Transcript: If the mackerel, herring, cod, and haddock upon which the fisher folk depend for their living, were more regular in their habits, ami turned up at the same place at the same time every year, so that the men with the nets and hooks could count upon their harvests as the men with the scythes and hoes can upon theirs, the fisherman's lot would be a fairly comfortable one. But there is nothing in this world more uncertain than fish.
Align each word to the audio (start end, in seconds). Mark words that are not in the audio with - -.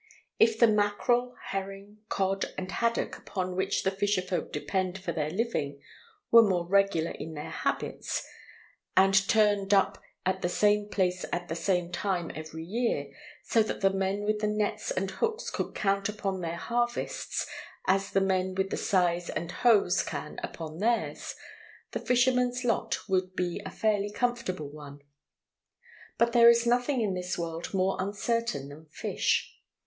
If 0.39 0.57
the 0.57 0.65
mackerel, 0.65 1.35
herring, 1.49 1.99
cod, 2.09 2.55
and 2.57 2.71
haddock 2.71 3.17
upon 3.19 3.55
which 3.55 3.83
the 3.83 3.91
fisher 3.91 4.23
folk 4.23 4.51
depend 4.51 4.97
for 4.97 5.11
their 5.11 5.29
living, 5.29 5.79
were 6.31 6.41
more 6.41 6.65
regular 6.67 7.11
in 7.11 7.35
their 7.35 7.51
habits, 7.51 8.27
ami 8.97 9.13
turned 9.13 9.75
up 9.75 10.01
at 10.25 10.41
the 10.41 10.49
same 10.49 10.89
place 10.89 11.23
at 11.31 11.49
the 11.49 11.55
same 11.55 11.91
time 11.91 12.31
every 12.33 12.63
year, 12.63 13.11
so 13.43 13.61
that 13.61 13.81
the 13.81 13.91
men 13.91 14.23
with 14.23 14.39
the 14.39 14.47
nets 14.47 14.89
and 14.89 15.11
hooks 15.11 15.51
could 15.51 15.75
count 15.75 16.09
upon 16.09 16.41
their 16.41 16.57
harvests 16.57 17.45
as 17.85 18.09
the 18.09 18.21
men 18.21 18.55
with 18.55 18.71
the 18.71 18.77
scythes 18.77 19.29
and 19.29 19.51
hoes 19.51 20.01
can 20.01 20.39
upon 20.41 20.79
theirs, 20.79 21.35
the 21.91 21.99
fisherman's 21.99 22.63
lot 22.63 23.07
would 23.07 23.35
be 23.35 23.61
a 23.67 23.69
fairly 23.69 24.09
comfortable 24.11 24.71
one. 24.71 25.01
But 26.17 26.33
there 26.33 26.49
is 26.49 26.65
nothing 26.65 27.01
in 27.01 27.13
this 27.13 27.37
world 27.37 27.71
more 27.71 27.97
uncertain 27.99 28.69
than 28.69 28.87
fish. 28.87 29.55